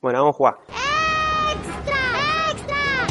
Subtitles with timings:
[0.00, 0.58] Bueno, vamos a jugar.
[1.54, 1.98] ¡Extra!
[2.52, 3.06] ¡Extra!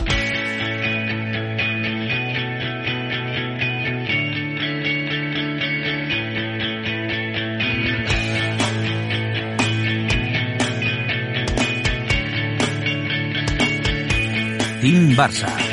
[14.82, 15.67] Team Barça.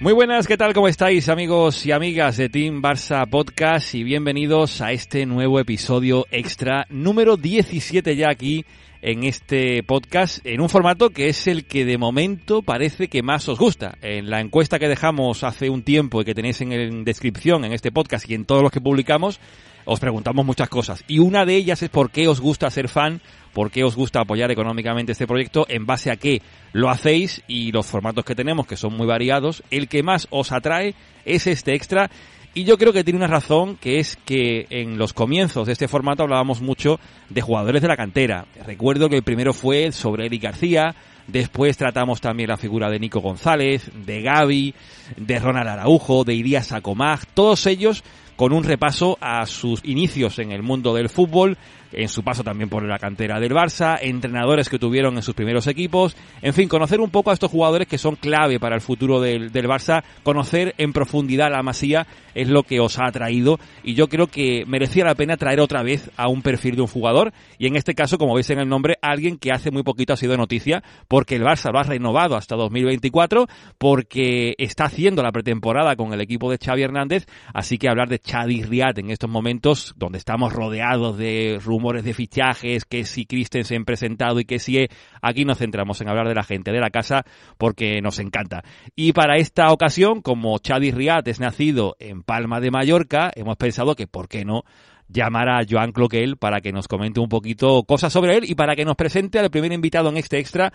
[0.00, 0.74] Muy buenas, ¿qué tal?
[0.74, 3.96] ¿Cómo estáis amigos y amigas de Team Barça Podcast?
[3.96, 8.64] Y bienvenidos a este nuevo episodio extra número 17 ya aquí
[9.02, 13.48] en este podcast, en un formato que es el que de momento parece que más
[13.48, 13.96] os gusta.
[14.02, 17.92] En la encuesta que dejamos hace un tiempo y que tenéis en, descripción en este
[17.92, 19.40] podcast y en todos los que publicamos,
[19.84, 21.04] os preguntamos muchas cosas.
[21.06, 23.20] Y una de ellas es por qué os gusta ser fan,
[23.52, 27.72] por qué os gusta apoyar económicamente este proyecto, en base a qué lo hacéis y
[27.72, 29.62] los formatos que tenemos, que son muy variados.
[29.70, 32.10] El que más os atrae es este extra.
[32.54, 35.86] Y yo creo que tiene una razón, que es que en los comienzos de este
[35.86, 38.46] formato hablábamos mucho de jugadores de la cantera.
[38.66, 40.94] Recuerdo que el primero fue sobre Eric García,
[41.28, 44.74] Después tratamos también la figura de Nico González, de Gaby,
[45.18, 48.02] de Ronald Araujo, de Irías Sacomag, todos ellos
[48.34, 51.58] con un repaso a sus inicios en el mundo del fútbol,
[51.92, 55.66] en su paso también por la cantera del Barça, entrenadores que tuvieron en sus primeros
[55.66, 59.20] equipos, en fin, conocer un poco a estos jugadores que son clave para el futuro
[59.20, 63.94] del, del Barça, conocer en profundidad la masía es lo que os ha atraído y
[63.94, 67.32] yo creo que merecía la pena traer otra vez a un perfil de un jugador
[67.58, 70.16] y en este caso, como veis en el nombre, alguien que hace muy poquito ha
[70.16, 73.46] sido noticia porque el Barça lo ha renovado hasta 2024,
[73.78, 78.20] porque está haciendo la pretemporada con el equipo de Xavi Hernández, así que hablar de
[78.24, 83.84] Xavi Riad en estos momentos, donde estamos rodeados de rumores de fichajes, que si Christensen
[83.84, 84.86] presentado y que si
[85.22, 87.24] aquí nos centramos en hablar de la gente de la casa
[87.56, 88.62] porque nos encanta.
[88.94, 93.94] Y para esta ocasión, como Xavi Riad es nacido en Palma de Mallorca, hemos pensado
[93.94, 94.64] que por qué no
[95.08, 98.76] llamar a Joan Cloquel para que nos comente un poquito cosas sobre él y para
[98.76, 100.72] que nos presente al primer invitado en este extra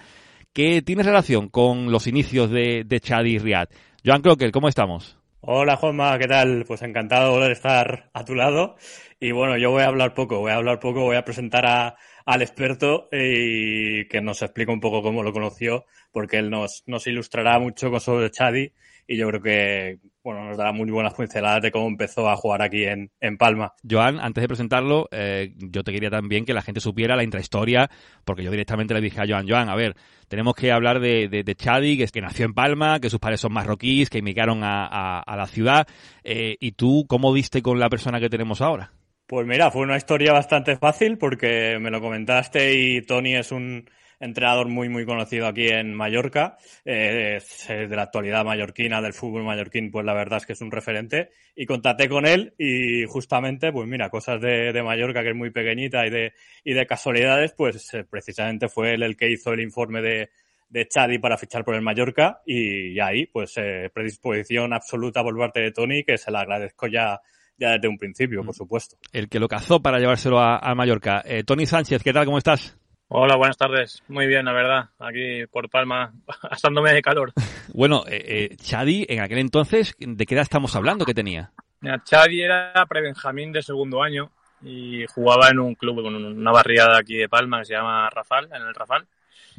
[0.53, 3.69] que tiene relación con los inicios de, de Xavi Riad.
[4.05, 5.22] Joan Cloquel, ¿cómo estamos?
[5.45, 6.63] Hola Juanma, ¿qué tal?
[6.65, 8.75] Pues encantado de estar a tu lado.
[9.19, 11.97] Y bueno, yo voy a hablar poco, voy a hablar poco, voy a presentar a,
[12.25, 17.07] al experto y que nos explique un poco cómo lo conoció, porque él nos, nos
[17.07, 18.71] ilustrará mucho con sobre Chadi
[19.07, 22.61] y yo creo que bueno, nos dará muy buenas pinceladas de cómo empezó a jugar
[22.61, 23.73] aquí en, en Palma.
[23.89, 27.89] Joan, antes de presentarlo, eh, yo te quería también que la gente supiera la intrahistoria,
[28.23, 29.95] porque yo directamente le dije a Joan, Joan, a ver,
[30.29, 33.51] tenemos que hablar de, de, Chadi, que, que nació en Palma, que sus padres son
[33.51, 35.87] marroquíes, que emigraron a la ciudad,
[36.23, 38.91] eh, y tú, ¿cómo diste con la persona que tenemos ahora?
[39.25, 43.89] Pues mira, fue una historia bastante fácil porque me lo comentaste y Tony es un
[44.19, 49.91] entrenador muy, muy conocido aquí en Mallorca, eh, de la actualidad mallorquina, del fútbol mallorquín,
[49.91, 51.29] pues la verdad es que es un referente.
[51.55, 56.05] Y contacté con él y justamente, pues mira, cosas de, Mallorca que es muy pequeñita
[56.05, 60.01] y de, y de casualidades, pues eh, precisamente fue él el que hizo el informe
[60.01, 60.29] de,
[60.69, 65.61] de Chadi para fichar por el Mallorca y ahí, pues eh, predisposición absoluta por parte
[65.61, 67.19] de Tony, que se la agradezco ya
[67.57, 68.97] ya desde un principio, por supuesto.
[69.11, 71.21] El que lo cazó para llevárselo a, a Mallorca.
[71.25, 72.25] Eh, Tony Sánchez, ¿qué tal?
[72.25, 72.77] ¿Cómo estás?
[73.15, 74.01] Hola, buenas tardes.
[74.07, 74.89] Muy bien, la verdad.
[74.97, 76.13] Aquí por Palma,
[76.49, 77.31] asándome de calor.
[77.73, 81.51] bueno, eh, eh, Chadi, en aquel entonces, ¿de qué edad estamos hablando que tenía?
[81.81, 84.31] Mira, Chadi era pre-Benjamín de segundo año
[84.63, 88.49] y jugaba en un club, con una barriada aquí de Palma que se llama Rafal,
[88.51, 89.05] en el Rafal.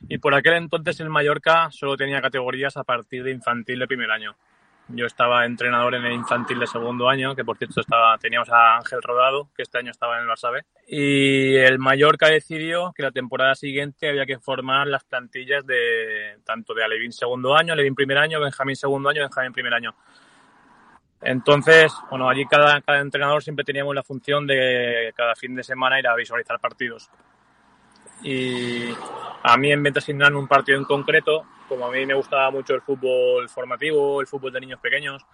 [0.09, 4.11] Y por aquel entonces el Mallorca solo tenía categorías a partir de infantil de primer
[4.11, 4.35] año.
[4.89, 8.77] Yo estaba entrenador en el infantil de segundo año, que por cierto estaba, teníamos a
[8.77, 10.63] Ángel Rodado, que este año estaba en el Barça.
[10.87, 16.75] Y el Mallorca decidió que la temporada siguiente había que formar las plantillas de tanto
[16.75, 19.95] de Alevín segundo año, Alevín primer año, Benjamín segundo año, Benjamín primer año.
[21.23, 25.99] Entonces, bueno, allí cada, cada entrenador siempre teníamos la función de cada fin de semana
[25.99, 27.11] ir a visualizar partidos.
[28.25, 28.89] Y
[29.43, 32.51] a mí en vez de asignar un partido en concreto, como a mí me gustaba
[32.51, 35.25] mucho el fútbol formativo, el fútbol de niños pequeños,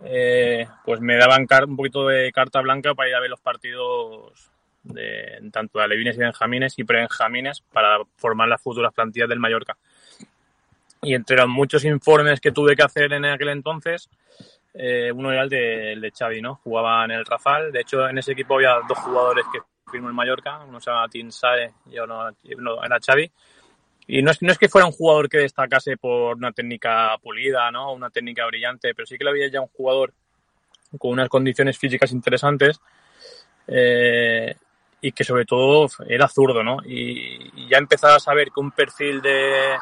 [0.00, 4.50] eh, pues me daban un poquito de carta blanca para ir a ver los partidos
[4.82, 9.76] de tanto de alevines y benjamines y prebenjamines para formar las futuras plantillas del Mallorca.
[11.02, 14.08] Y entre los muchos informes que tuve que hacer en aquel entonces,
[14.74, 16.56] eh, uno era el de, el de Xavi, ¿no?
[16.56, 17.72] Jugaba en el Rafal.
[17.72, 19.60] De hecho, en ese equipo había dos jugadores que
[19.90, 23.30] firmó en Mallorca, se llama Tim Sae y uno, uno era Xavi.
[24.08, 27.70] Y no es, no es que fuera un jugador que destacase por una técnica pulida,
[27.70, 27.92] ¿no?
[27.92, 30.14] Una técnica brillante, pero sí que lo había ya un jugador
[30.98, 32.80] con unas condiciones físicas interesantes.
[33.66, 34.54] Eh,
[35.00, 36.78] y que sobre todo era zurdo, ¿no?
[36.84, 39.76] Y, y ya empezaba a saber que un perfil de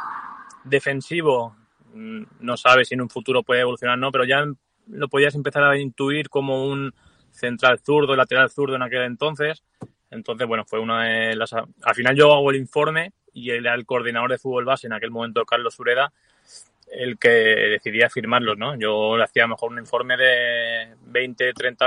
[0.65, 1.55] defensivo
[1.93, 4.45] mm, no sabe si en un futuro puede evolucionar, no, pero ya
[4.89, 6.95] lo podías empezar a intuir como un
[7.31, 9.63] central zurdo, lateral zurdo en aquel entonces.
[10.15, 11.53] Entonces, bueno, fue una de las...
[11.53, 15.11] Al final yo hago el informe y era el coordinador de fútbol base en aquel
[15.11, 16.13] momento, Carlos Sureda,
[16.91, 18.79] el que decidía firmarlos, ¿no?
[18.79, 21.87] Yo le hacía mejor un informe de 20, 30,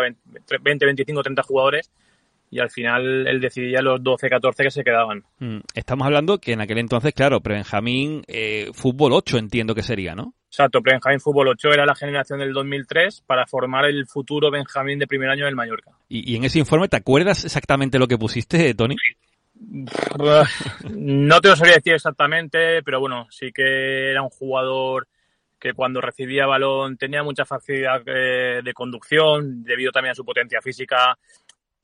[0.62, 1.92] 20, 25, 30 jugadores
[2.50, 5.24] y al final él decidía los 12, 14 que se quedaban.
[5.40, 10.16] Mm, estamos hablando que en aquel entonces, claro, Prebenjamín, eh, fútbol 8 entiendo que sería,
[10.16, 10.34] ¿no?
[10.50, 15.06] Exacto, Benjamín Fútbol 8 era la generación del 2003 para formar el futuro Benjamín de
[15.06, 15.92] primer año del Mallorca.
[16.08, 18.96] ¿Y, y en ese informe te acuerdas exactamente lo que pusiste, Tony?
[19.60, 25.08] No te lo sabría decir exactamente, pero bueno, sí que era un jugador
[25.60, 30.62] que cuando recibía balón tenía mucha facilidad de, de conducción, debido también a su potencia
[30.62, 31.18] física.